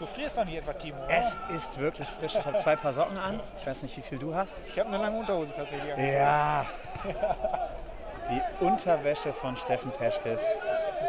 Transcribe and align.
Du 0.00 0.06
frierst 0.06 0.34
doch 0.38 0.46
nicht 0.46 0.56
etwa, 0.56 0.72
Timo. 0.72 0.96
oder? 1.04 1.14
Es 1.14 1.38
ist 1.54 1.78
wirklich 1.78 2.08
frisch. 2.08 2.34
Ich 2.34 2.46
habe 2.46 2.56
zwei 2.56 2.74
Paar 2.74 2.94
Socken 2.94 3.18
an. 3.18 3.38
Ich 3.58 3.66
weiß 3.66 3.82
nicht, 3.82 3.94
wie 3.98 4.00
viel 4.00 4.18
du 4.18 4.34
hast. 4.34 4.58
Ich 4.66 4.78
habe 4.78 4.88
eine 4.88 4.96
lange 4.96 5.18
Unterhose 5.18 5.52
tatsächlich. 5.54 5.94
Ja. 5.98 6.64
Die 8.30 8.64
Unterwäsche 8.64 9.30
von 9.34 9.54
Steffen 9.58 9.90
Peschkes. 9.90 10.40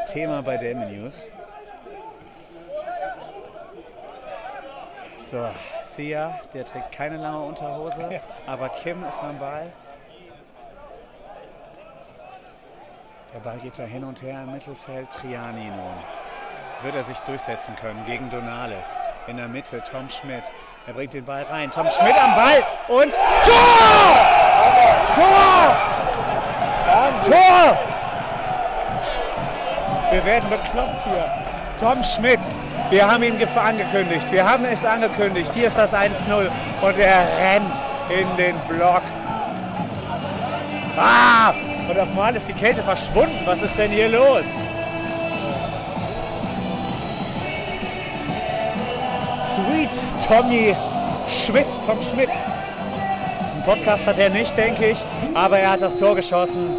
Thema 0.07 0.43
bei 0.43 0.57
Delme 0.57 0.87
News. 0.87 1.15
So, 5.29 5.49
Sia, 5.83 6.37
der 6.53 6.65
trägt 6.65 6.91
keine 6.91 7.15
lange 7.15 7.39
Unterhose, 7.39 8.19
aber 8.45 8.67
Kim 8.67 9.05
ist 9.05 9.23
am 9.23 9.39
Ball. 9.39 9.71
Der 13.33 13.39
Ball 13.39 13.57
geht 13.59 13.79
da 13.79 13.83
hin 13.83 14.03
und 14.03 14.21
her 14.21 14.41
im 14.41 14.51
Mittelfeld. 14.51 15.09
Triani 15.09 15.69
nun. 15.69 16.20
Wird 16.83 16.95
er 16.95 17.03
sich 17.03 17.19
durchsetzen 17.19 17.75
können 17.75 18.03
gegen 18.05 18.27
Donales. 18.29 18.87
In 19.27 19.37
der 19.37 19.47
Mitte 19.47 19.83
Tom 19.83 20.09
Schmidt. 20.09 20.51
Er 20.87 20.93
bringt 20.93 21.13
den 21.13 21.23
Ball 21.23 21.43
rein. 21.43 21.69
Tom 21.69 21.87
Schmidt 21.87 22.15
am 22.15 22.35
Ball 22.35 22.63
und 22.87 23.13
Tor! 23.43 24.17
Tor! 25.13 25.75
Tor! 27.23 27.77
Wir 30.11 30.25
werden 30.25 30.49
bekloppt 30.49 31.03
hier. 31.03 31.31
Tom 31.79 32.03
Schmidt, 32.03 32.39
wir 32.89 33.09
haben 33.09 33.21
ihn 33.21 33.39
angekündigt. 33.55 34.31
Wir 34.31 34.49
haben 34.49 34.65
es 34.65 34.83
angekündigt. 34.83 35.53
Hier 35.53 35.67
ist 35.67 35.77
das 35.77 35.93
1-0 35.93 36.49
und 36.81 36.99
er 36.99 37.27
rennt 37.37 37.75
in 38.09 38.37
den 38.37 38.55
Block. 38.67 39.03
Ah! 40.97 41.53
Und 41.87 41.99
auf 41.99 42.07
einmal 42.07 42.35
ist 42.35 42.47
die 42.47 42.53
Kälte 42.53 42.81
verschwunden. 42.81 43.39
Was 43.45 43.61
ist 43.61 43.77
denn 43.77 43.91
hier 43.91 44.09
los? 44.09 44.45
Sweet 49.61 49.89
Tommy 50.27 50.75
Schmidt. 51.27 51.67
Tom 51.85 52.01
Schmidt. 52.01 52.29
Einen 52.29 53.63
Podcast 53.63 54.07
hat 54.07 54.17
er 54.17 54.29
nicht, 54.29 54.57
denke 54.57 54.87
ich, 54.87 55.05
aber 55.35 55.59
er 55.59 55.71
hat 55.71 55.81
das 55.81 55.97
Tor 55.99 56.15
geschossen. 56.15 56.75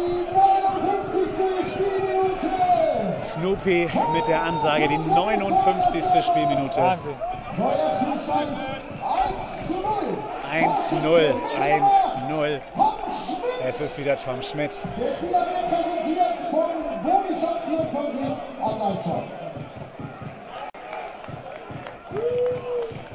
Snoopy 3.33 3.89
mit 4.13 4.27
der 4.27 4.41
Ansage, 4.41 4.87
die 4.89 4.97
59. 4.97 6.03
Spielminute. 6.25 6.81
Wahnsinn. 6.81 7.15
1-0, 10.51 11.33
1-0. 12.29 12.61
Es 13.65 13.81
ist 13.81 13.97
wieder 13.97 14.17
Tom 14.17 14.41
Schmidt. 14.41 14.71
Der 14.99 15.15
Spieler 15.15 15.45
wird 15.47 15.69
präsentiert 15.69 16.37
von 16.51 16.69
Bonischer 17.03 17.55
24 17.65 18.25
Anleiter. 18.61 19.23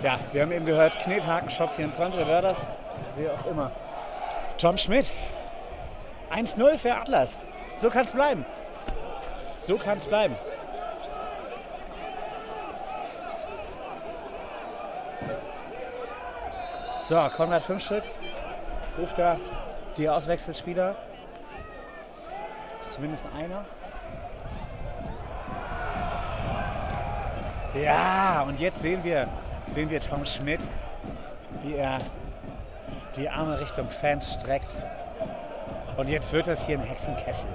Ja, 0.02 0.20
wir 0.32 0.42
haben 0.42 0.52
eben 0.52 0.64
gehört, 0.64 0.96
Knethaken 1.00 1.50
Shop 1.50 1.72
24, 1.72 2.20
wer 2.20 2.28
war 2.28 2.42
das? 2.42 2.58
Wie 3.16 3.28
auch 3.28 3.46
immer. 3.50 3.72
Tom 4.56 4.78
Schmidt. 4.78 5.06
1-0 6.30 6.78
für 6.78 6.94
Atlas. 6.94 7.40
So 7.80 7.90
kann 7.90 8.04
es 8.04 8.12
bleiben. 8.12 8.46
So 9.60 9.76
kann 9.76 9.98
es 9.98 10.04
bleiben. 10.04 10.36
So, 17.08 17.16
Konrad 17.36 17.62
Fünfstück 17.62 18.04
ruft 18.98 19.18
da 19.18 19.36
die 19.96 20.08
Auswechselspieler. 20.08 20.94
Zumindest 22.90 23.24
einer. 23.36 23.64
Ja, 27.74 28.44
und 28.46 28.60
jetzt 28.60 28.80
sehen 28.80 29.02
wir, 29.02 29.28
sehen 29.74 29.90
wir 29.90 30.00
Tom 30.00 30.24
Schmidt, 30.24 30.68
wie 31.62 31.74
er 31.74 31.98
die 33.16 33.28
Arme 33.28 33.60
Richtung 33.60 33.88
Fans 33.88 34.34
streckt. 34.34 34.76
Und 35.96 36.08
jetzt 36.08 36.32
wird 36.32 36.46
das 36.46 36.64
hier 36.64 36.78
ein 36.78 36.84
Hexenkessel. 36.84 37.48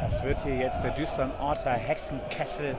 Das 0.00 0.22
wird 0.22 0.38
hier 0.40 0.56
jetzt 0.56 0.82
der 0.82 0.90
düsteren 0.92 1.30
Orter 1.38 1.72
Hexenkessel. 1.72 2.76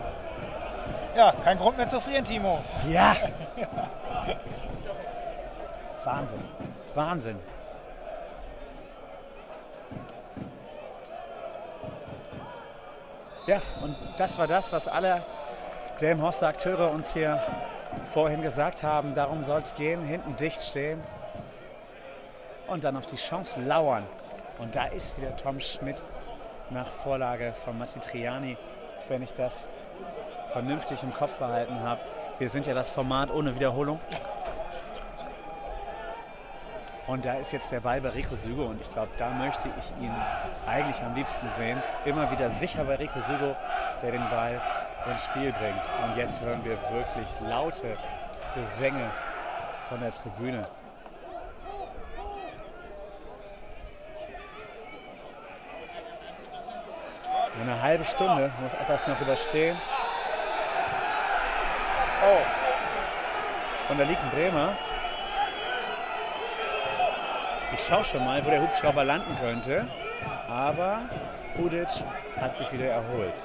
Ja, 1.15 1.33
kein 1.43 1.57
Grund 1.57 1.77
mehr 1.77 1.89
zu 1.89 2.01
frieren, 2.01 2.25
Timo. 2.25 2.59
Ja! 2.89 3.15
Wahnsinn. 6.03 6.43
Wahnsinn. 6.95 7.39
Ja, 13.45 13.61
und 13.81 13.95
das 14.17 14.37
war 14.37 14.47
das, 14.47 14.71
was 14.71 14.87
alle 14.87 15.21
Delmhorster 16.01 16.47
Akteure 16.47 16.91
uns 16.91 17.13
hier 17.13 17.39
vorhin 18.11 18.41
gesagt 18.41 18.81
haben. 18.83 19.13
Darum 19.13 19.43
soll 19.43 19.61
es 19.61 19.75
gehen, 19.75 20.03
hinten 20.03 20.35
dicht 20.35 20.63
stehen 20.63 21.01
und 22.67 22.83
dann 22.83 22.97
auf 22.97 23.05
die 23.05 23.15
Chance 23.15 23.61
lauern. 23.61 24.05
Und 24.57 24.75
da 24.75 24.85
ist 24.85 25.17
wieder 25.17 25.35
Tom 25.35 25.59
Schmidt 25.59 26.01
nach 26.69 26.87
Vorlage 26.87 27.53
von 27.63 27.77
Matti 27.77 27.99
Triani, 27.99 28.57
wenn 29.07 29.21
ich 29.21 29.33
das 29.33 29.67
vernünftig 30.51 31.03
im 31.03 31.13
Kopf 31.13 31.33
behalten 31.35 31.79
habe. 31.81 32.01
Wir 32.39 32.49
sind 32.49 32.65
ja 32.65 32.73
das 32.73 32.89
Format 32.89 33.31
ohne 33.31 33.53
Wiederholung. 33.55 33.99
Und 37.05 37.25
da 37.25 37.33
ist 37.33 37.51
jetzt 37.51 37.71
der 37.71 37.81
Ball 37.81 37.99
bei 37.99 38.09
Rico 38.09 38.35
Sügo 38.35 38.63
und 38.63 38.79
ich 38.79 38.89
glaube, 38.89 39.09
da 39.17 39.29
möchte 39.29 39.67
ich 39.77 40.03
ihn 40.03 40.13
eigentlich 40.65 40.95
am 41.01 41.13
liebsten 41.13 41.47
sehen. 41.57 41.83
Immer 42.05 42.31
wieder 42.31 42.49
sicher 42.49 42.85
bei 42.85 42.95
Rico 42.95 43.19
Sügo, 43.19 43.55
der 44.01 44.11
den 44.11 44.29
Ball 44.29 44.61
ins 45.09 45.25
Spiel 45.25 45.51
bringt. 45.53 45.91
Und 46.03 46.17
jetzt 46.17 46.41
hören 46.41 46.63
wir 46.63 46.77
wirklich 46.91 47.27
laute 47.41 47.97
Gesänge 48.55 49.11
von 49.89 49.99
der 49.99 50.11
Tribüne. 50.11 50.67
Eine 57.61 57.81
halbe 57.81 58.03
Stunde 58.03 58.51
muss 58.61 58.75
Atlas 58.75 59.07
noch 59.07 59.19
überstehen. 59.21 59.77
Oh. 62.25 63.91
Und 63.91 63.99
da 63.99 64.03
liegt 64.03 64.31
Bremer. 64.31 64.75
Ich 67.73 67.85
schaue 67.85 68.03
schon 68.03 68.25
mal, 68.25 68.43
wo 68.45 68.49
der 68.49 68.61
Hubschrauber 68.61 69.03
landen 69.03 69.35
könnte. 69.35 69.87
Aber 70.49 71.01
Pudic 71.55 71.87
hat 72.39 72.57
sich 72.57 72.71
wieder 72.71 72.87
erholt. 72.87 73.41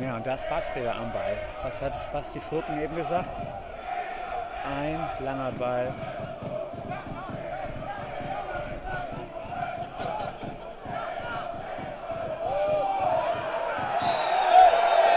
Ja, 0.00 0.16
und 0.16 0.26
da 0.26 0.32
ist 0.32 0.48
Bargfeder 0.48 0.94
am 0.94 1.12
Ball. 1.12 1.36
Was 1.62 1.82
hat 1.82 2.10
Basti 2.10 2.40
Furken 2.40 2.80
eben 2.80 2.96
gesagt? 2.96 3.38
Ein 4.64 4.98
langer 5.22 5.52
Ball. 5.52 5.92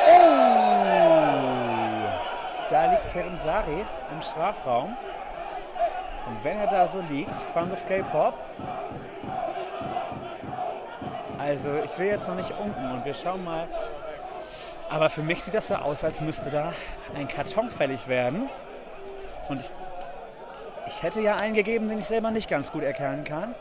Oh! 0.05 0.43
Da 2.69 2.85
liegt 2.91 3.07
Kerem 3.13 3.38
Sari 3.38 3.85
im 4.11 4.22
Strafraum. 4.22 4.97
Und 6.27 6.43
wenn 6.43 6.59
er 6.59 6.67
da 6.67 6.88
so 6.89 6.99
liegt, 7.09 7.39
von 7.53 7.73
the 7.73 8.03
Hop. 8.11 8.33
Also 11.39 11.69
ich 11.85 11.97
will 11.97 12.07
jetzt 12.07 12.27
noch 12.27 12.35
nicht 12.35 12.51
unten 12.51 12.91
und 12.91 13.05
wir 13.05 13.13
schauen 13.13 13.45
mal. 13.45 13.67
Aber 14.93 15.09
für 15.09 15.23
mich 15.23 15.41
sieht 15.41 15.55
das 15.55 15.69
so 15.69 15.73
aus, 15.73 16.03
als 16.03 16.21
müsste 16.21 16.51
da 16.51 16.71
ein 17.15 17.28
Karton 17.28 17.72
fällig 17.72 18.07
werden. 18.07 18.47
Und 19.49 19.59
ich, 19.59 19.72
ich 20.85 21.01
hätte 21.01 21.19
ja 21.19 21.35
einen 21.35 21.55
gegeben, 21.55 21.90
den 21.90 21.97
ich 21.97 22.05
selber 22.05 22.29
nicht 22.29 22.47
ganz 22.47 22.72
gut 22.72 22.84
erkennen 22.84 23.23
kann. 23.23 23.55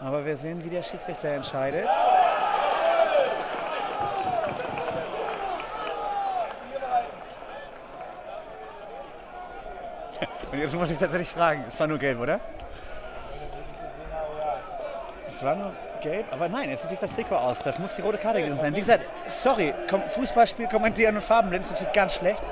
Aber 0.00 0.24
wir 0.26 0.36
sehen, 0.36 0.64
wie 0.64 0.68
der 0.68 0.82
Schiedsrichter 0.82 1.28
entscheidet. 1.28 1.86
Und 10.50 10.58
jetzt 10.58 10.74
muss 10.74 10.90
ich 10.90 10.98
tatsächlich 10.98 11.28
fragen, 11.28 11.64
es 11.68 11.78
war 11.78 11.86
nur 11.86 11.98
gelb, 11.98 12.18
oder? 12.18 12.40
Es 15.28 15.44
war 15.44 15.54
nur 15.54 15.72
gelb, 16.00 16.26
aber 16.32 16.48
nein, 16.48 16.70
jetzt 16.70 16.82
sieht 16.82 16.90
sich 16.90 16.98
das 16.98 17.14
Trikot 17.14 17.36
aus. 17.36 17.58
Das 17.60 17.78
muss 17.78 17.94
die 17.96 18.02
rote 18.02 18.18
Karte 18.18 18.40
gewesen 18.40 18.58
sein. 18.60 18.74
Wie 18.74 18.80
gesagt, 18.80 19.04
sorry, 19.28 19.74
Fußballspiel 20.14 20.68
kommentieren 20.68 21.16
und 21.16 21.22
Farbenblind 21.22 21.64
ist 21.64 21.72
natürlich 21.72 21.92
ganz 21.92 22.14
schlecht. 22.14 22.42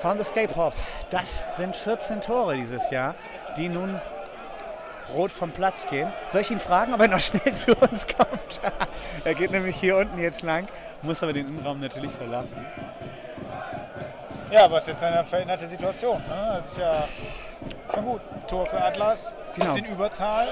Found 0.00 0.20
Escape 0.20 0.54
Hop. 0.56 0.74
Das 1.10 1.24
sind 1.56 1.76
14 1.76 2.20
Tore 2.20 2.56
dieses 2.56 2.90
Jahr, 2.90 3.14
die 3.56 3.68
nun 3.68 4.00
rot 5.14 5.30
vom 5.30 5.50
Platz 5.52 5.86
gehen. 5.88 6.12
Soll 6.28 6.40
ich 6.40 6.50
ihn 6.50 6.58
fragen, 6.58 6.94
ob 6.94 7.00
er 7.00 7.08
noch 7.08 7.20
schnell 7.20 7.54
zu 7.54 7.72
uns 7.76 8.06
kommt? 8.06 8.60
er 9.24 9.34
geht 9.34 9.50
nämlich 9.50 9.76
hier 9.76 9.96
unten 9.96 10.18
jetzt 10.18 10.42
lang, 10.42 10.66
muss 11.02 11.22
aber 11.22 11.32
den 11.32 11.46
Innenraum 11.48 11.80
natürlich 11.80 12.12
verlassen. 12.12 12.64
Ja, 14.50 14.64
aber 14.64 14.78
es 14.78 14.82
ist 14.82 14.88
jetzt 14.94 15.02
eine 15.02 15.24
veränderte 15.24 15.68
Situation. 15.68 16.18
Ne? 16.18 16.60
Das 16.62 16.66
ist 16.72 16.78
ja 16.78 17.08
schon 17.94 18.04
gut. 18.04 18.20
Tor 18.48 18.66
für 18.66 18.82
Atlas, 18.82 19.32
Genau. 19.54 19.70
ist 19.70 19.78
in 19.78 19.84
Überzahl. 19.86 20.48